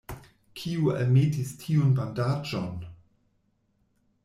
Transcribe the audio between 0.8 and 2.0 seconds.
almetis tiun